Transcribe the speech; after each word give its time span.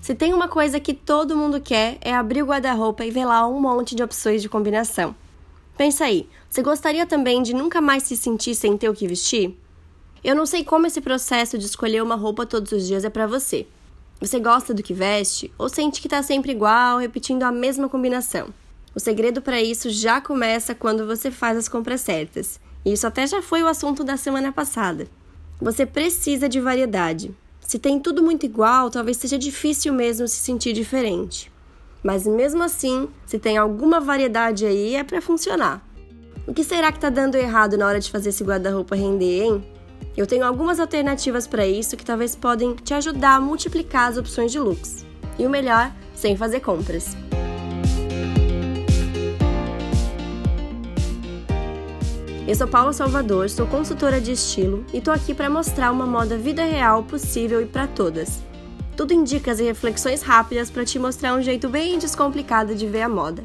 Se 0.00 0.14
tem 0.14 0.32
uma 0.32 0.48
coisa 0.48 0.80
que 0.80 0.94
todo 0.94 1.36
mundo 1.36 1.60
quer 1.60 1.98
é 2.00 2.14
abrir 2.14 2.42
o 2.42 2.46
guarda-roupa 2.46 3.04
e 3.04 3.10
ver 3.10 3.26
lá 3.26 3.46
um 3.46 3.60
monte 3.60 3.94
de 3.94 4.02
opções 4.02 4.40
de 4.40 4.48
combinação. 4.48 5.14
Pensa 5.76 6.04
aí, 6.04 6.26
você 6.48 6.62
gostaria 6.62 7.04
também 7.04 7.42
de 7.42 7.54
nunca 7.54 7.80
mais 7.80 8.04
se 8.04 8.16
sentir 8.16 8.54
sem 8.54 8.78
ter 8.78 8.88
o 8.88 8.94
que 8.94 9.06
vestir? 9.06 9.56
Eu 10.24 10.34
não 10.34 10.46
sei 10.46 10.64
como 10.64 10.86
esse 10.86 11.00
processo 11.00 11.58
de 11.58 11.66
escolher 11.66 12.02
uma 12.02 12.14
roupa 12.14 12.46
todos 12.46 12.72
os 12.72 12.86
dias 12.86 13.04
é 13.04 13.10
para 13.10 13.26
você. 13.26 13.66
Você 14.20 14.40
gosta 14.40 14.72
do 14.72 14.82
que 14.82 14.94
veste 14.94 15.52
ou 15.58 15.68
sente 15.68 16.00
que 16.00 16.08
tá 16.08 16.22
sempre 16.22 16.52
igual, 16.52 16.98
repetindo 16.98 17.42
a 17.42 17.52
mesma 17.52 17.88
combinação? 17.88 18.48
O 18.94 19.00
segredo 19.00 19.40
para 19.40 19.60
isso 19.60 19.88
já 19.90 20.20
começa 20.20 20.74
quando 20.74 21.06
você 21.06 21.30
faz 21.30 21.56
as 21.56 21.68
compras 21.68 22.00
certas. 22.00 22.58
E 22.84 22.92
isso 22.92 23.06
até 23.06 23.26
já 23.26 23.40
foi 23.42 23.62
o 23.62 23.68
assunto 23.68 24.02
da 24.02 24.16
semana 24.16 24.50
passada. 24.50 25.06
Você 25.60 25.84
precisa 25.84 26.48
de 26.48 26.58
variedade. 26.58 27.34
Se 27.70 27.78
tem 27.78 28.00
tudo 28.00 28.20
muito 28.20 28.44
igual, 28.44 28.90
talvez 28.90 29.16
seja 29.16 29.38
difícil 29.38 29.92
mesmo 29.92 30.26
se 30.26 30.38
sentir 30.38 30.72
diferente. 30.72 31.52
Mas 32.02 32.26
mesmo 32.26 32.64
assim, 32.64 33.08
se 33.24 33.38
tem 33.38 33.56
alguma 33.56 34.00
variedade 34.00 34.66
aí, 34.66 34.96
é 34.96 35.04
para 35.04 35.22
funcionar. 35.22 35.80
O 36.48 36.52
que 36.52 36.64
será 36.64 36.90
que 36.90 36.98
está 36.98 37.08
dando 37.08 37.36
errado 37.36 37.78
na 37.78 37.86
hora 37.86 38.00
de 38.00 38.10
fazer 38.10 38.30
esse 38.30 38.42
guarda-roupa 38.42 38.96
render, 38.96 39.44
hein? 39.44 39.64
Eu 40.16 40.26
tenho 40.26 40.44
algumas 40.44 40.80
alternativas 40.80 41.46
para 41.46 41.64
isso 41.64 41.96
que 41.96 42.04
talvez 42.04 42.34
podem 42.34 42.74
te 42.74 42.92
ajudar 42.92 43.36
a 43.36 43.40
multiplicar 43.40 44.08
as 44.08 44.16
opções 44.16 44.50
de 44.50 44.58
looks. 44.58 45.06
E 45.38 45.46
o 45.46 45.48
melhor, 45.48 45.92
sem 46.12 46.36
fazer 46.36 46.58
compras. 46.58 47.16
Eu 52.50 52.56
sou 52.56 52.66
Paula 52.66 52.92
Salvador, 52.92 53.48
sou 53.48 53.64
consultora 53.64 54.20
de 54.20 54.32
estilo 54.32 54.84
e 54.92 55.00
tô 55.00 55.12
aqui 55.12 55.32
para 55.32 55.48
mostrar 55.48 55.92
uma 55.92 56.04
moda 56.04 56.36
vida 56.36 56.64
real 56.64 57.04
possível 57.04 57.62
e 57.62 57.64
para 57.64 57.86
todas. 57.86 58.42
Tudo 58.96 59.14
em 59.14 59.22
dicas 59.22 59.60
e 59.60 59.62
reflexões 59.62 60.20
rápidas 60.20 60.68
para 60.68 60.84
te 60.84 60.98
mostrar 60.98 61.32
um 61.34 61.42
jeito 61.42 61.68
bem 61.68 61.96
descomplicado 61.96 62.74
de 62.74 62.88
ver 62.88 63.02
a 63.02 63.08
moda. 63.08 63.44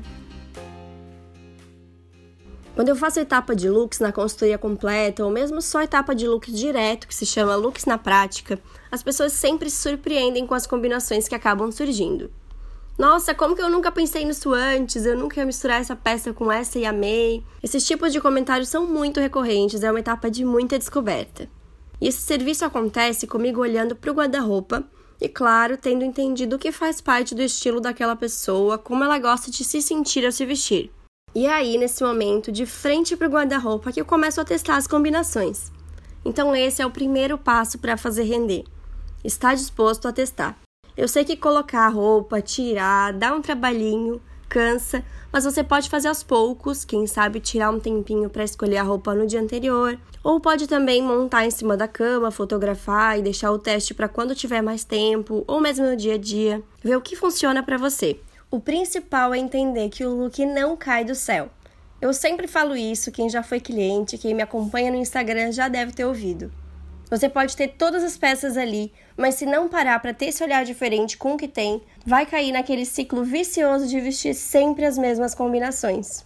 Quando 2.73 2.89
eu 2.89 2.95
faço 2.95 3.19
etapa 3.19 3.55
de 3.55 3.69
looks 3.69 3.99
na 3.99 4.11
consultoria 4.11 4.57
completa, 4.57 5.23
ou 5.23 5.29
mesmo 5.29 5.61
só 5.61 5.83
etapa 5.83 6.15
de 6.15 6.27
looks 6.27 6.51
direto, 6.51 7.07
que 7.07 7.13
se 7.13 7.27
chama 7.27 7.55
looks 7.55 7.85
na 7.85 7.99
prática, 7.99 8.59
as 8.91 9.03
pessoas 9.03 9.33
sempre 9.33 9.69
se 9.69 9.83
surpreendem 9.83 10.47
com 10.47 10.55
as 10.55 10.65
combinações 10.65 11.27
que 11.27 11.35
acabam 11.35 11.71
surgindo. 11.71 12.31
Nossa, 12.97 13.35
como 13.35 13.55
que 13.55 13.61
eu 13.61 13.69
nunca 13.69 13.91
pensei 13.91 14.23
nisso 14.23 14.53
antes? 14.53 15.05
Eu 15.05 15.17
nunca 15.17 15.39
ia 15.39 15.45
misturar 15.45 15.81
essa 15.81 15.97
peça 15.97 16.31
com 16.31 16.49
essa 16.49 16.79
e 16.79 16.85
amei. 16.85 17.43
Esses 17.61 17.85
tipos 17.85 18.13
de 18.13 18.21
comentários 18.21 18.69
são 18.69 18.87
muito 18.87 19.19
recorrentes, 19.19 19.83
é 19.83 19.91
uma 19.91 19.99
etapa 19.99 20.31
de 20.31 20.45
muita 20.45 20.79
descoberta. 20.79 21.49
E 21.99 22.07
esse 22.07 22.21
serviço 22.21 22.63
acontece 22.63 23.27
comigo 23.27 23.59
olhando 23.59 23.97
para 23.97 24.11
o 24.11 24.13
guarda-roupa 24.13 24.83
e, 25.19 25.27
claro, 25.27 25.77
tendo 25.77 26.05
entendido 26.05 26.55
o 26.55 26.59
que 26.59 26.71
faz 26.71 27.01
parte 27.01 27.35
do 27.35 27.41
estilo 27.41 27.81
daquela 27.81 28.15
pessoa, 28.15 28.77
como 28.77 29.03
ela 29.03 29.19
gosta 29.19 29.51
de 29.51 29.63
se 29.65 29.81
sentir 29.81 30.25
ao 30.25 30.31
se 30.31 30.45
vestir. 30.45 30.89
E 31.33 31.45
é 31.47 31.51
aí, 31.51 31.77
nesse 31.77 32.01
momento, 32.01 32.49
de 32.49 32.65
frente 32.65 33.17
para 33.17 33.27
o 33.27 33.31
guarda-roupa, 33.31 33.91
que 33.91 33.99
eu 33.99 34.05
começo 34.05 34.39
a 34.39 34.45
testar 34.45 34.77
as 34.77 34.87
combinações. 34.87 35.69
Então, 36.23 36.55
esse 36.55 36.81
é 36.81 36.85
o 36.85 36.91
primeiro 36.91 37.37
passo 37.37 37.77
para 37.77 37.97
fazer 37.97 38.23
render. 38.23 38.63
Está 39.21 39.53
disposto 39.53 40.07
a 40.07 40.13
testar. 40.13 40.57
Eu 40.97 41.09
sei 41.09 41.25
que 41.25 41.35
colocar 41.35 41.87
a 41.87 41.89
roupa, 41.89 42.41
tirar, 42.41 43.11
dá 43.11 43.35
um 43.35 43.41
trabalhinho, 43.41 44.21
cansa, 44.47 45.03
mas 45.29 45.43
você 45.43 45.61
pode 45.61 45.89
fazer 45.89 46.07
aos 46.07 46.23
poucos, 46.23 46.85
quem 46.85 47.05
sabe 47.05 47.41
tirar 47.41 47.69
um 47.69 47.81
tempinho 47.81 48.29
para 48.29 48.45
escolher 48.45 48.77
a 48.77 48.83
roupa 48.83 49.13
no 49.13 49.27
dia 49.27 49.41
anterior, 49.41 49.99
ou 50.23 50.39
pode 50.39 50.67
também 50.67 51.03
montar 51.03 51.45
em 51.45 51.51
cima 51.51 51.75
da 51.75 51.85
cama, 51.85 52.31
fotografar 52.31 53.19
e 53.19 53.21
deixar 53.21 53.51
o 53.51 53.59
teste 53.59 53.93
para 53.93 54.07
quando 54.07 54.33
tiver 54.33 54.61
mais 54.61 54.85
tempo, 54.85 55.43
ou 55.45 55.59
mesmo 55.59 55.85
no 55.85 55.97
dia 55.97 56.13
a 56.13 56.17
dia, 56.17 56.63
ver 56.81 56.95
o 56.95 57.01
que 57.01 57.17
funciona 57.17 57.61
para 57.61 57.77
você. 57.77 58.17
O 58.49 58.61
principal 58.61 59.33
é 59.33 59.37
entender 59.37 59.89
que 59.89 60.05
o 60.05 60.15
look 60.15 60.45
não 60.45 60.77
cai 60.77 61.03
do 61.03 61.13
céu. 61.13 61.49
Eu 61.99 62.13
sempre 62.13 62.47
falo 62.47 62.73
isso, 62.73 63.11
quem 63.11 63.29
já 63.29 63.43
foi 63.43 63.59
cliente, 63.59 64.17
quem 64.17 64.33
me 64.33 64.41
acompanha 64.41 64.91
no 64.91 64.97
Instagram 64.97 65.51
já 65.51 65.67
deve 65.67 65.91
ter 65.91 66.05
ouvido. 66.05 66.49
Você 67.09 67.29
pode 67.29 67.55
ter 67.55 67.69
todas 67.69 68.03
as 68.03 68.17
peças 68.17 68.57
ali, 68.57 68.91
mas 69.15 69.35
se 69.35 69.45
não 69.45 69.67
parar 69.67 69.99
para 69.99 70.13
ter 70.13 70.27
esse 70.27 70.43
olhar 70.43 70.65
diferente 70.65 71.17
com 71.17 71.33
o 71.33 71.37
que 71.37 71.47
tem, 71.47 71.81
vai 72.05 72.25
cair 72.25 72.51
naquele 72.51 72.85
ciclo 72.85 73.23
vicioso 73.23 73.87
de 73.87 73.99
vestir 74.01 74.33
sempre 74.33 74.85
as 74.85 74.97
mesmas 74.97 75.35
combinações. 75.35 76.25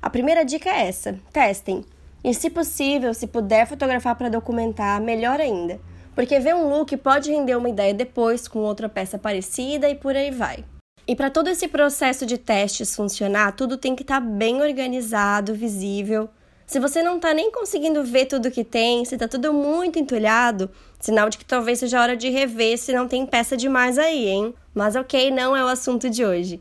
A 0.00 0.08
primeira 0.08 0.44
dica 0.44 0.70
é 0.70 0.86
essa: 0.86 1.18
testem. 1.32 1.84
E 2.22 2.32
se 2.34 2.50
possível, 2.50 3.12
se 3.14 3.26
puder 3.26 3.66
fotografar 3.66 4.16
para 4.16 4.28
documentar, 4.28 5.00
melhor 5.00 5.40
ainda, 5.40 5.80
porque 6.14 6.40
ver 6.40 6.54
um 6.54 6.68
look 6.68 6.96
pode 6.96 7.30
render 7.30 7.56
uma 7.56 7.68
ideia 7.68 7.94
depois 7.94 8.48
com 8.48 8.60
outra 8.60 8.88
peça 8.88 9.18
parecida 9.18 9.88
e 9.88 9.94
por 9.94 10.16
aí 10.16 10.30
vai. 10.30 10.64
E 11.06 11.14
para 11.14 11.30
todo 11.30 11.48
esse 11.48 11.68
processo 11.68 12.26
de 12.26 12.36
testes 12.36 12.96
funcionar, 12.96 13.52
tudo 13.52 13.76
tem 13.76 13.94
que 13.94 14.02
estar 14.02 14.20
tá 14.20 14.26
bem 14.26 14.60
organizado, 14.60 15.54
visível. 15.54 16.28
Se 16.66 16.80
você 16.80 17.00
não 17.00 17.16
está 17.16 17.32
nem 17.32 17.52
conseguindo 17.52 18.02
ver 18.02 18.26
tudo 18.26 18.50
que 18.50 18.64
tem, 18.64 19.04
se 19.04 19.14
está 19.14 19.28
tudo 19.28 19.52
muito 19.52 20.00
entulhado, 20.00 20.68
sinal 20.98 21.30
de 21.30 21.38
que 21.38 21.44
talvez 21.44 21.78
seja 21.78 22.00
hora 22.00 22.16
de 22.16 22.28
rever 22.28 22.76
se 22.76 22.92
não 22.92 23.06
tem 23.06 23.24
peça 23.24 23.56
demais 23.56 23.96
aí, 23.98 24.26
hein? 24.26 24.52
Mas 24.74 24.96
ok, 24.96 25.30
não 25.30 25.56
é 25.56 25.62
o 25.62 25.68
assunto 25.68 26.10
de 26.10 26.24
hoje. 26.24 26.60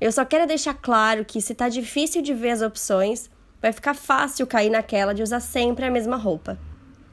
Eu 0.00 0.10
só 0.10 0.24
quero 0.24 0.48
deixar 0.48 0.74
claro 0.74 1.24
que 1.24 1.40
se 1.40 1.52
está 1.52 1.68
difícil 1.68 2.20
de 2.20 2.34
ver 2.34 2.50
as 2.50 2.62
opções, 2.62 3.30
vai 3.60 3.72
ficar 3.72 3.94
fácil 3.94 4.44
cair 4.44 4.70
naquela 4.70 5.14
de 5.14 5.22
usar 5.22 5.38
sempre 5.38 5.84
a 5.84 5.90
mesma 5.90 6.16
roupa. 6.16 6.58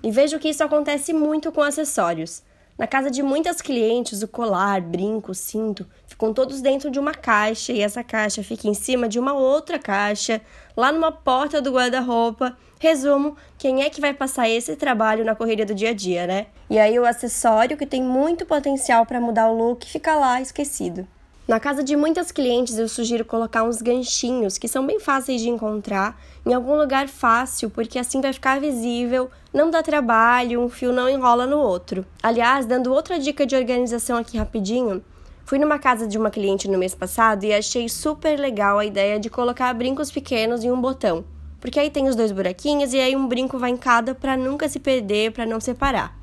E 0.02 0.10
vejo 0.10 0.40
que 0.40 0.50
isso 0.50 0.64
acontece 0.64 1.14
muito 1.14 1.52
com 1.52 1.62
acessórios. 1.62 2.42
Na 2.80 2.88
casa 2.88 3.12
de 3.12 3.22
muitas 3.22 3.62
clientes, 3.62 4.24
o 4.24 4.28
colar, 4.30 4.80
brinco, 4.80 5.36
cinto 5.36 5.86
ficam 6.08 6.34
todos 6.34 6.62
dentro 6.62 6.90
de 6.90 6.98
uma 6.98 7.14
caixa 7.14 7.74
e 7.74 7.82
essa 7.82 8.02
caixa 8.06 8.42
fica 8.42 8.70
em 8.70 8.74
cima 8.74 9.10
de 9.10 9.20
uma 9.20 9.34
outra 9.34 9.78
caixa, 9.78 10.40
lá 10.78 10.90
numa 10.90 11.12
porta 11.12 11.62
do 11.62 11.74
guarda-roupa. 11.74 12.58
Resumo, 12.80 13.36
quem 13.58 13.84
é 13.84 13.90
que 13.90 14.00
vai 14.00 14.14
passar 14.14 14.48
esse 14.48 14.78
trabalho 14.78 15.26
na 15.26 15.36
correria 15.36 15.66
do 15.66 15.76
dia 15.76 15.90
a 15.90 15.94
dia, 15.94 16.26
né? 16.26 16.48
E 16.70 16.80
aí 16.80 16.98
o 16.98 17.06
acessório 17.06 17.76
que 17.76 17.86
tem 17.86 18.02
muito 18.02 18.46
potencial 18.46 19.06
para 19.06 19.20
mudar 19.20 19.50
o 19.50 19.58
look 19.58 19.86
fica 19.86 20.16
lá 20.16 20.40
esquecido. 20.40 21.06
Na 21.50 21.60
casa 21.60 21.84
de 21.84 21.96
muitas 21.96 22.32
clientes, 22.32 22.78
eu 22.78 22.88
sugiro 22.88 23.26
colocar 23.26 23.64
uns 23.64 23.82
ganchinhos 23.82 24.60
que 24.60 24.68
são 24.68 24.86
bem 24.86 25.00
fáceis 25.00 25.42
de 25.42 25.50
encontrar 25.50 26.16
em 26.46 26.54
algum 26.54 26.78
lugar 26.78 27.08
fácil, 27.08 27.72
porque 27.72 27.98
assim 27.98 28.22
vai 28.22 28.32
ficar 28.32 28.62
visível, 28.62 29.32
não 29.52 29.72
dá 29.72 29.82
trabalho, 29.82 30.62
um 30.62 30.70
fio 30.70 30.94
não 30.94 31.10
enrola 31.10 31.48
no 31.48 31.58
outro. 31.58 32.06
Aliás, 32.22 32.68
dando 32.68 32.94
outra 32.94 33.18
dica 33.18 33.48
de 33.48 33.56
organização 33.56 34.16
aqui 34.16 34.38
rapidinho, 34.38 35.04
fui 35.44 35.58
numa 35.58 35.80
casa 35.80 36.08
de 36.08 36.20
uma 36.20 36.30
cliente 36.30 36.68
no 36.68 36.78
mês 36.78 36.94
passado 36.94 37.44
e 37.44 37.52
achei 37.52 37.90
super 37.90 38.40
legal 38.40 38.78
a 38.78 38.86
ideia 38.86 39.20
de 39.20 39.28
colocar 39.28 39.74
brincos 39.74 40.12
pequenos 40.12 40.64
em 40.64 40.70
um 40.70 40.80
botão, 40.80 41.26
porque 41.60 41.80
aí 41.80 41.90
tem 41.90 42.08
os 42.08 42.16
dois 42.16 42.32
buraquinhos 42.32 42.94
e 42.94 43.00
aí 43.00 43.16
um 43.16 43.28
brinco 43.28 43.58
vai 43.58 43.72
em 43.72 43.78
cada 43.78 44.14
para 44.14 44.38
nunca 44.38 44.70
se 44.70 44.78
perder, 44.78 45.32
para 45.32 45.48
não 45.48 45.60
separar. 45.60 46.16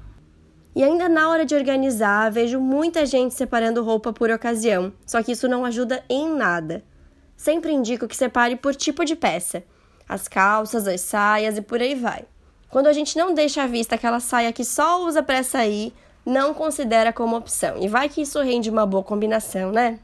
E 0.77 0.85
ainda 0.85 1.09
na 1.09 1.31
hora 1.31 1.47
de 1.47 1.55
organizar, 1.55 2.31
vejo 2.31 2.61
muita 2.61 3.07
gente 3.07 3.33
separando 3.33 3.83
roupa 3.83 4.13
por 4.13 4.31
ocasião, 4.31 4.93
só 5.07 5.23
que 5.23 5.33
isso 5.33 5.49
não 5.49 5.65
ajuda 5.65 6.05
em 6.07 6.29
nada. 6.29 6.85
Sempre 7.35 7.73
indico 7.73 8.07
que 8.07 8.15
separe 8.15 8.57
por 8.57 8.75
tipo 8.75 9.03
de 9.03 9.17
peça: 9.17 9.65
as 10.07 10.29
calças, 10.29 10.87
as 10.87 11.01
saias 11.01 11.57
e 11.57 11.63
por 11.63 11.81
aí 11.81 11.95
vai. 11.95 12.27
Quando 12.69 12.89
a 12.89 12.93
gente 12.93 13.17
não 13.17 13.33
deixa 13.33 13.63
à 13.63 13.67
vista 13.67 13.95
aquela 13.95 14.21
saia 14.21 14.53
que 14.53 14.67
só 14.67 15.03
usa 15.03 15.23
para 15.23 15.43
sair, 15.43 15.95
não 16.27 16.53
considera 16.53 17.11
como 17.11 17.39
opção. 17.39 17.79
E 17.81 17.89
vai 17.89 18.11
que 18.11 18.21
isso 18.21 18.39
rende 18.43 18.69
uma 18.69 18.85
boa 18.85 19.03
combinação, 19.03 19.73
né? 19.73 19.99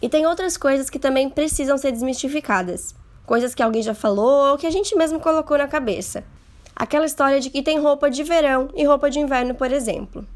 E 0.00 0.08
tem 0.08 0.26
outras 0.26 0.56
coisas 0.56 0.88
que 0.88 0.98
também 0.98 1.28
precisam 1.28 1.76
ser 1.76 1.92
desmistificadas. 1.92 2.94
Coisas 3.26 3.54
que 3.54 3.62
alguém 3.62 3.82
já 3.82 3.92
falou 3.92 4.52
ou 4.52 4.56
que 4.56 4.66
a 4.66 4.70
gente 4.70 4.96
mesmo 4.96 5.20
colocou 5.20 5.58
na 5.58 5.68
cabeça. 5.68 6.24
Aquela 6.78 7.06
história 7.06 7.40
de 7.40 7.48
que 7.48 7.62
tem 7.62 7.80
roupa 7.80 8.10
de 8.10 8.22
verão 8.22 8.68
e 8.74 8.84
roupa 8.84 9.08
de 9.08 9.18
inverno, 9.18 9.54
por 9.54 9.72
exemplo. 9.72 10.26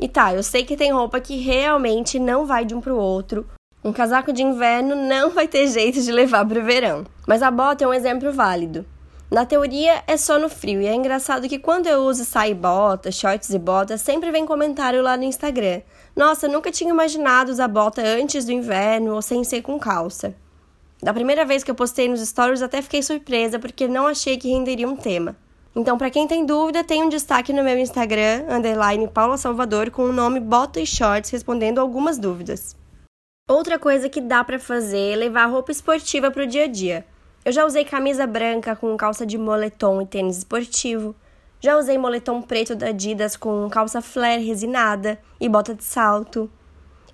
E 0.00 0.08
tá, 0.08 0.32
eu 0.34 0.42
sei 0.42 0.64
que 0.64 0.74
tem 0.74 0.90
roupa 0.90 1.20
que 1.20 1.36
realmente 1.36 2.18
não 2.18 2.46
vai 2.46 2.64
de 2.64 2.74
um 2.74 2.80
pro 2.80 2.96
outro. 2.96 3.46
Um 3.84 3.92
casaco 3.92 4.32
de 4.32 4.42
inverno 4.42 4.96
não 4.96 5.28
vai 5.30 5.46
ter 5.46 5.66
jeito 5.68 6.00
de 6.00 6.10
levar 6.10 6.46
pro 6.46 6.64
verão. 6.64 7.04
Mas 7.28 7.42
a 7.42 7.50
bota 7.50 7.84
é 7.84 7.86
um 7.86 7.92
exemplo 7.92 8.32
válido. 8.32 8.86
Na 9.30 9.44
teoria 9.44 10.02
é 10.06 10.16
só 10.16 10.38
no 10.38 10.48
frio, 10.48 10.80
e 10.80 10.86
é 10.86 10.94
engraçado 10.94 11.48
que 11.48 11.58
quando 11.58 11.86
eu 11.86 12.00
uso 12.04 12.24
saia 12.24 12.54
bota, 12.54 13.12
shorts 13.12 13.50
e 13.50 13.58
bota, 13.58 13.98
sempre 13.98 14.30
vem 14.30 14.46
comentário 14.46 15.02
lá 15.02 15.16
no 15.16 15.24
Instagram. 15.24 15.82
Nossa, 16.16 16.48
nunca 16.48 16.70
tinha 16.70 16.90
imaginado 16.90 17.50
usar 17.50 17.68
bota 17.68 18.02
antes 18.02 18.46
do 18.46 18.52
inverno 18.52 19.14
ou 19.14 19.20
sem 19.20 19.44
ser 19.44 19.60
com 19.60 19.78
calça. 19.78 20.34
Da 21.02 21.12
primeira 21.12 21.44
vez 21.44 21.62
que 21.62 21.70
eu 21.70 21.74
postei 21.74 22.08
nos 22.08 22.20
stories 22.20 22.62
até 22.62 22.80
fiquei 22.80 23.02
surpresa 23.02 23.58
porque 23.58 23.88
não 23.88 24.06
achei 24.06 24.38
que 24.38 24.48
renderia 24.48 24.88
um 24.88 24.96
tema. 24.96 25.36
Então, 25.74 25.96
para 25.96 26.10
quem 26.10 26.28
tem 26.28 26.44
dúvida, 26.44 26.84
tem 26.84 27.02
um 27.02 27.08
destaque 27.08 27.52
no 27.52 27.64
meu 27.64 27.78
Instagram, 27.78 28.44
underline 28.50 29.08
Paula 29.08 29.38
Salvador, 29.38 29.90
com 29.90 30.04
o 30.04 30.12
nome 30.12 30.38
Bota 30.38 30.78
e 30.80 30.86
Shorts, 30.86 31.30
respondendo 31.30 31.78
algumas 31.78 32.18
dúvidas. 32.18 32.76
Outra 33.48 33.78
coisa 33.78 34.08
que 34.08 34.20
dá 34.20 34.44
para 34.44 34.58
fazer 34.58 35.12
é 35.12 35.16
levar 35.16 35.46
roupa 35.46 35.72
esportiva 35.72 36.30
para 36.30 36.44
o 36.44 36.46
dia 36.46 36.64
a 36.64 36.66
dia. 36.66 37.06
Eu 37.44 37.52
já 37.52 37.64
usei 37.64 37.84
camisa 37.84 38.26
branca 38.26 38.76
com 38.76 38.96
calça 38.96 39.24
de 39.24 39.38
moletom 39.38 40.02
e 40.02 40.06
tênis 40.06 40.38
esportivo. 40.38 41.14
Já 41.58 41.76
usei 41.78 41.96
moletom 41.96 42.42
preto 42.42 42.74
da 42.74 42.88
Adidas 42.88 43.36
com 43.36 43.68
calça 43.70 44.02
flare 44.02 44.44
resinada 44.44 45.18
e 45.40 45.48
bota 45.48 45.74
de 45.74 45.82
salto. 45.82 46.50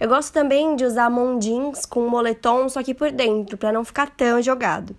Eu 0.01 0.09
gosto 0.09 0.33
também 0.33 0.77
de 0.77 0.85
usar 0.85 1.09
mondins 1.09 1.87
com 1.87 2.09
moletom, 2.09 2.69
só 2.69 2.83
que 2.83 2.95
por 2.95 3.11
dentro, 3.11 3.57
para 3.57 3.73
não 3.73 3.85
ficar 3.85 4.11
tão 4.11 4.43
jogado. 4.43 4.95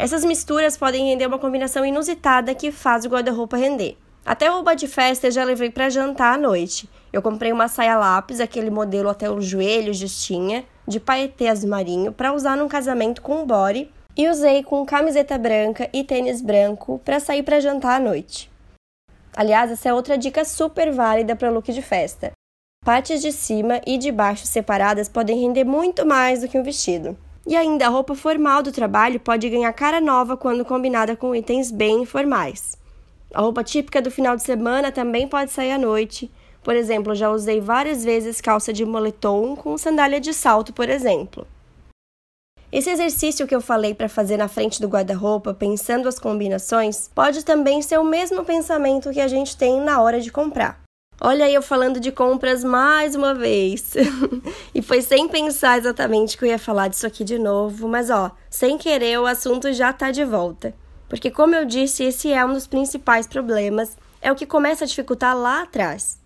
Essas 0.00 0.24
misturas 0.24 0.76
podem 0.76 1.06
render 1.06 1.26
uma 1.26 1.40
combinação 1.40 1.84
inusitada 1.84 2.54
que 2.54 2.70
faz 2.70 3.04
o 3.04 3.08
guarda-roupa 3.08 3.56
render. 3.56 3.98
Até 4.24 4.46
roupa 4.46 4.76
de 4.76 4.86
festa 4.86 5.26
eu 5.26 5.32
já 5.32 5.42
levei 5.42 5.70
para 5.70 5.90
jantar 5.90 6.34
à 6.34 6.38
noite. 6.38 6.88
Eu 7.12 7.20
comprei 7.20 7.50
uma 7.50 7.66
saia 7.66 7.98
lápis, 7.98 8.38
aquele 8.38 8.70
modelo 8.70 9.08
até 9.08 9.28
os 9.28 9.44
joelhos 9.44 9.96
justinha, 9.96 10.64
de 10.86 11.00
paetê 11.00 11.48
azul 11.48 11.68
marinho, 11.68 12.12
para 12.12 12.32
usar 12.32 12.56
num 12.56 12.68
casamento 12.68 13.20
com 13.20 13.42
um 13.42 13.46
body, 13.46 13.90
e 14.16 14.28
usei 14.28 14.62
com 14.62 14.86
camiseta 14.86 15.36
branca 15.36 15.90
e 15.92 16.04
tênis 16.04 16.40
branco 16.40 17.00
para 17.04 17.18
sair 17.18 17.42
para 17.42 17.58
jantar 17.58 17.96
à 17.96 17.98
noite. 17.98 18.48
Aliás, 19.34 19.68
essa 19.68 19.88
é 19.88 19.94
outra 19.94 20.16
dica 20.16 20.44
super 20.44 20.92
válida 20.92 21.34
para 21.34 21.50
look 21.50 21.72
de 21.72 21.82
festa. 21.82 22.30
Partes 22.84 23.20
de 23.20 23.32
cima 23.32 23.80
e 23.84 23.98
de 23.98 24.12
baixo 24.12 24.46
separadas 24.46 25.08
podem 25.08 25.40
render 25.40 25.64
muito 25.64 26.06
mais 26.06 26.40
do 26.40 26.48
que 26.48 26.56
um 26.56 26.62
vestido. 26.62 27.18
E 27.48 27.56
ainda 27.56 27.86
a 27.86 27.88
roupa 27.88 28.14
formal 28.14 28.62
do 28.62 28.70
trabalho 28.70 29.18
pode 29.18 29.48
ganhar 29.48 29.72
cara 29.72 30.02
nova 30.02 30.36
quando 30.36 30.66
combinada 30.66 31.16
com 31.16 31.34
itens 31.34 31.70
bem 31.70 32.02
informais. 32.02 32.76
A 33.32 33.40
roupa 33.40 33.64
típica 33.64 34.02
do 34.02 34.10
final 34.10 34.36
de 34.36 34.42
semana 34.42 34.92
também 34.92 35.26
pode 35.26 35.50
sair 35.50 35.72
à 35.72 35.78
noite. 35.78 36.30
Por 36.62 36.76
exemplo, 36.76 37.14
já 37.14 37.30
usei 37.30 37.58
várias 37.58 38.04
vezes 38.04 38.42
calça 38.42 38.70
de 38.70 38.84
moletom 38.84 39.56
com 39.56 39.78
sandália 39.78 40.20
de 40.20 40.34
salto, 40.34 40.74
por 40.74 40.90
exemplo. 40.90 41.46
Esse 42.70 42.90
exercício 42.90 43.46
que 43.46 43.54
eu 43.54 43.62
falei 43.62 43.94
para 43.94 44.10
fazer 44.10 44.36
na 44.36 44.46
frente 44.46 44.78
do 44.78 44.86
guarda-roupa, 44.86 45.54
pensando 45.54 46.06
as 46.06 46.18
combinações, 46.18 47.08
pode 47.14 47.46
também 47.46 47.80
ser 47.80 47.98
o 47.98 48.04
mesmo 48.04 48.44
pensamento 48.44 49.10
que 49.10 49.22
a 49.22 49.28
gente 49.28 49.56
tem 49.56 49.80
na 49.80 50.02
hora 50.02 50.20
de 50.20 50.30
comprar. 50.30 50.78
Olha 51.20 51.50
eu 51.50 51.60
falando 51.60 51.98
de 51.98 52.12
compras 52.12 52.62
mais 52.62 53.16
uma 53.16 53.34
vez. 53.34 53.94
e 54.72 54.80
foi 54.80 55.02
sem 55.02 55.28
pensar 55.28 55.76
exatamente 55.76 56.38
que 56.38 56.44
eu 56.44 56.48
ia 56.48 56.58
falar 56.58 56.86
disso 56.86 57.08
aqui 57.08 57.24
de 57.24 57.40
novo, 57.40 57.88
mas 57.88 58.08
ó, 58.08 58.30
sem 58.48 58.78
querer 58.78 59.18
o 59.18 59.26
assunto 59.26 59.72
já 59.72 59.92
tá 59.92 60.12
de 60.12 60.24
volta. 60.24 60.72
Porque 61.08 61.28
como 61.28 61.56
eu 61.56 61.64
disse, 61.64 62.04
esse 62.04 62.32
é 62.32 62.44
um 62.44 62.52
dos 62.52 62.68
principais 62.68 63.26
problemas, 63.26 63.96
é 64.22 64.30
o 64.30 64.36
que 64.36 64.46
começa 64.46 64.84
a 64.84 64.86
dificultar 64.86 65.36
lá 65.36 65.62
atrás. 65.62 66.20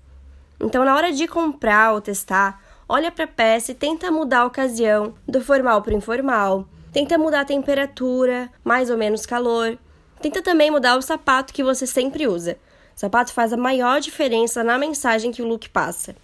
Então, 0.61 0.85
na 0.85 0.95
hora 0.95 1.11
de 1.11 1.27
comprar 1.27 1.95
ou 1.95 2.01
testar, 2.01 2.61
olha 2.87 3.11
para 3.11 3.27
peça 3.27 3.73
e 3.73 3.75
tenta 3.75 4.11
mudar 4.11 4.41
a 4.41 4.47
ocasião 4.47 5.15
do 5.27 5.41
formal 5.41 5.81
para 5.81 5.95
informal. 5.95 6.69
Tenta 6.93 7.17
mudar 7.17 7.41
a 7.41 7.47
temperatura, 7.47 8.51
mais 8.63 8.91
ou 8.91 8.99
menos 8.99 9.25
calor. 9.25 9.79
Tenta 10.21 10.43
também 10.43 10.71
mudar 10.71 10.99
o 10.99 11.03
sapato 11.03 11.55
que 11.55 11.65
você 11.65 11.87
sempre 11.87 12.29
usa. 12.29 12.59
Sapato 13.03 13.33
faz 13.33 13.53
a 13.53 13.57
maior 13.57 14.01
diferença 14.01 14.63
na 14.63 14.79
mensagem 14.79 15.33
que 15.33 15.43
o 15.43 15.45
look 15.45 15.69
passa. 15.71 16.15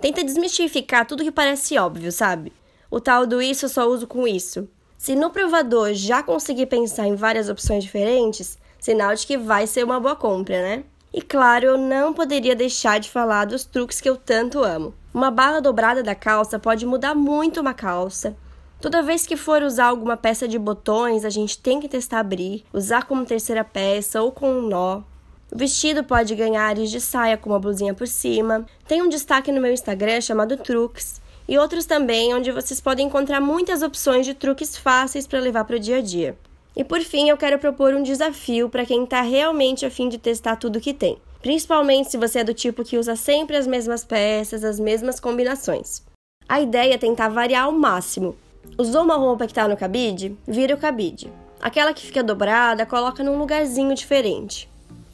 Tenta 0.00 0.24
desmistificar 0.24 1.06
tudo 1.06 1.22
que 1.22 1.30
parece 1.30 1.76
óbvio, 1.76 2.10
sabe? 2.10 2.50
O 2.90 2.98
tal 2.98 3.26
do 3.26 3.42
isso 3.42 3.66
eu 3.66 3.68
só 3.68 3.86
uso 3.86 4.06
com 4.06 4.26
isso. 4.26 4.66
Se 4.96 5.14
no 5.14 5.28
provador 5.28 5.92
já 5.92 6.22
conseguir 6.22 6.64
pensar 6.64 7.06
em 7.06 7.14
várias 7.14 7.50
opções 7.50 7.84
diferentes, 7.84 8.56
sinal 8.80 9.14
de 9.14 9.26
que 9.26 9.36
vai 9.36 9.66
ser 9.66 9.84
uma 9.84 10.00
boa 10.00 10.16
compra, 10.16 10.62
né? 10.62 10.84
E 11.12 11.20
claro, 11.20 11.66
eu 11.66 11.76
não 11.76 12.14
poderia 12.14 12.56
deixar 12.56 12.98
de 12.98 13.10
falar 13.10 13.44
dos 13.44 13.66
truques 13.66 14.00
que 14.00 14.08
eu 14.08 14.16
tanto 14.16 14.64
amo. 14.64 14.94
Uma 15.12 15.30
barra 15.30 15.60
dobrada 15.60 16.02
da 16.02 16.14
calça 16.14 16.58
pode 16.58 16.86
mudar 16.86 17.14
muito 17.14 17.60
uma 17.60 17.74
calça. 17.74 18.34
Toda 18.80 19.02
vez 19.02 19.26
que 19.26 19.36
for 19.36 19.62
usar 19.62 19.88
alguma 19.88 20.16
peça 20.16 20.48
de 20.48 20.58
botões, 20.58 21.26
a 21.26 21.28
gente 21.28 21.58
tem 21.58 21.78
que 21.78 21.86
testar 21.86 22.20
abrir, 22.20 22.64
usar 22.72 23.04
como 23.04 23.26
terceira 23.26 23.62
peça 23.62 24.22
ou 24.22 24.32
com 24.32 24.50
um 24.50 24.62
nó. 24.62 25.02
O 25.50 25.56
vestido 25.56 26.04
pode 26.04 26.34
ganhar 26.34 26.66
ares 26.66 26.90
de 26.90 27.00
saia 27.00 27.36
com 27.36 27.50
uma 27.50 27.58
blusinha 27.58 27.94
por 27.94 28.06
cima. 28.06 28.66
Tem 28.86 29.00
um 29.00 29.08
destaque 29.08 29.50
no 29.50 29.60
meu 29.60 29.72
Instagram 29.72 30.20
chamado 30.20 30.56
Truques 30.58 31.20
e 31.48 31.56
outros 31.56 31.86
também 31.86 32.34
onde 32.34 32.52
vocês 32.52 32.80
podem 32.80 33.06
encontrar 33.06 33.40
muitas 33.40 33.82
opções 33.82 34.26
de 34.26 34.34
truques 34.34 34.76
fáceis 34.76 35.26
para 35.26 35.40
levar 35.40 35.64
para 35.64 35.76
o 35.76 35.80
dia 35.80 35.96
a 35.96 36.02
dia. 36.02 36.36
E 36.76 36.84
por 36.84 37.00
fim, 37.00 37.30
eu 37.30 37.36
quero 37.36 37.58
propor 37.58 37.94
um 37.94 38.02
desafio 38.02 38.68
para 38.68 38.84
quem 38.84 39.04
está 39.04 39.22
realmente 39.22 39.86
a 39.86 39.90
fim 39.90 40.08
de 40.08 40.18
testar 40.18 40.56
tudo 40.56 40.80
que 40.80 40.92
tem, 40.92 41.16
principalmente 41.40 42.10
se 42.10 42.18
você 42.18 42.40
é 42.40 42.44
do 42.44 42.52
tipo 42.52 42.84
que 42.84 42.98
usa 42.98 43.16
sempre 43.16 43.56
as 43.56 43.66
mesmas 43.66 44.04
peças, 44.04 44.62
as 44.62 44.78
mesmas 44.78 45.18
combinações. 45.18 46.02
A 46.46 46.60
ideia 46.60 46.94
é 46.94 46.98
tentar 46.98 47.30
variar 47.30 47.64
ao 47.64 47.72
máximo. 47.72 48.36
Usou 48.76 49.02
uma 49.02 49.16
roupa 49.16 49.46
que 49.46 49.52
está 49.52 49.66
no 49.66 49.76
cabide? 49.76 50.36
Vira 50.46 50.74
o 50.74 50.78
cabide. 50.78 51.32
Aquela 51.60 51.94
que 51.94 52.06
fica 52.06 52.22
dobrada, 52.22 52.86
coloca 52.86 53.24
num 53.24 53.38
lugarzinho 53.38 53.94
diferente. 53.94 54.68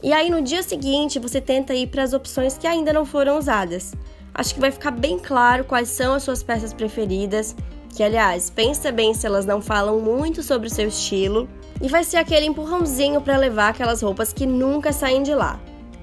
E 0.04 0.12
aí 0.12 0.28
no 0.28 0.42
dia 0.42 0.62
seguinte 0.62 1.18
você 1.18 1.40
tenta 1.40 1.74
ir 1.74 1.86
para 1.86 2.02
as 2.02 2.12
opções 2.12 2.58
que 2.58 2.66
ainda 2.66 2.92
não 2.92 3.06
foram 3.06 3.38
usadas. 3.38 3.94
Acho 4.34 4.54
que 4.54 4.60
vai 4.60 4.70
ficar 4.70 4.90
bem 4.90 5.18
claro 5.18 5.64
quais 5.64 5.88
são 5.88 6.12
as 6.12 6.22
suas 6.22 6.42
peças 6.42 6.74
preferidas, 6.74 7.56
que 7.88 8.02
aliás, 8.02 8.50
pensa 8.50 8.92
bem 8.92 9.14
se 9.14 9.26
elas 9.26 9.46
não 9.46 9.62
falam 9.62 10.00
muito 10.00 10.42
sobre 10.42 10.66
o 10.66 10.70
seu 10.70 10.88
estilo, 10.88 11.48
e 11.80 11.88
vai 11.88 12.04
ser 12.04 12.18
aquele 12.18 12.44
empurrãozinho 12.44 13.22
para 13.22 13.38
levar 13.38 13.70
aquelas 13.70 14.02
roupas 14.02 14.30
que 14.30 14.44
nunca 14.44 14.92
saem 14.92 15.22
de 15.22 15.34
lá. 15.34 15.58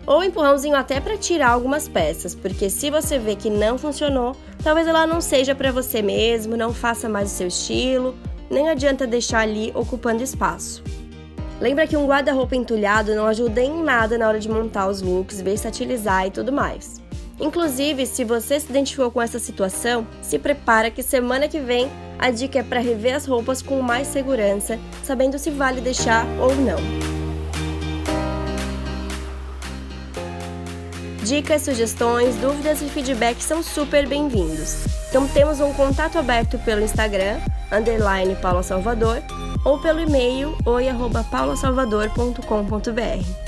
Ou 0.07 0.23
empurrãozinho 0.23 0.75
até 0.75 0.99
para 0.99 1.15
tirar 1.15 1.49
algumas 1.49 1.87
peças, 1.87 2.33
porque 2.33 2.71
se 2.71 2.89
você 2.89 3.19
vê 3.19 3.35
que 3.35 3.51
não 3.51 3.77
funcionou, 3.77 4.35
talvez 4.63 4.87
ela 4.87 5.05
não 5.05 5.21
seja 5.21 5.53
para 5.53 5.71
você 5.71 6.01
mesmo, 6.01 6.57
não 6.57 6.73
faça 6.73 7.07
mais 7.07 7.31
o 7.31 7.35
seu 7.35 7.47
estilo, 7.49 8.15
nem 8.49 8.67
adianta 8.67 9.05
deixar 9.05 9.41
ali 9.41 9.71
ocupando 9.75 10.23
espaço. 10.23 10.83
Lembra 11.61 11.85
que 11.85 11.95
um 11.95 12.07
guarda-roupa 12.07 12.55
entulhado 12.55 13.13
não 13.13 13.27
ajuda 13.27 13.61
em 13.61 13.83
nada 13.83 14.17
na 14.17 14.27
hora 14.27 14.39
de 14.39 14.49
montar 14.49 14.87
os 14.87 14.99
looks, 14.99 15.39
versatilizar 15.39 16.25
e 16.25 16.31
tudo 16.31 16.51
mais. 16.51 16.99
Inclusive, 17.39 18.07
se 18.07 18.23
você 18.23 18.59
se 18.59 18.67
identificou 18.67 19.11
com 19.11 19.21
essa 19.21 19.37
situação, 19.37 20.07
se 20.23 20.39
prepara 20.39 20.89
que 20.89 21.03
semana 21.03 21.47
que 21.47 21.59
vem 21.59 21.87
a 22.17 22.31
dica 22.31 22.57
é 22.57 22.63
para 22.63 22.79
rever 22.79 23.15
as 23.15 23.27
roupas 23.27 23.61
com 23.61 23.79
mais 23.79 24.07
segurança, 24.07 24.79
sabendo 25.03 25.37
se 25.37 25.51
vale 25.51 25.81
deixar 25.81 26.25
ou 26.39 26.55
não. 26.55 26.79
Dicas, 31.23 31.61
sugestões, 31.61 32.35
dúvidas 32.37 32.81
e 32.81 32.85
feedback 32.85 33.39
são 33.39 33.61
super 33.61 34.07
bem-vindos. 34.07 34.83
Então 35.09 35.27
temos 35.27 35.59
um 35.59 35.71
contato 35.73 36.17
aberto 36.17 36.57
pelo 36.59 36.81
Instagram, 36.81 37.39
underline 37.71 38.35
Paula 38.37 38.63
Salvador, 38.63 39.21
ou 39.63 39.79
pelo 39.79 39.99
e-mail 39.99 40.55
oi.paulasalvador.com.br. 40.65 43.40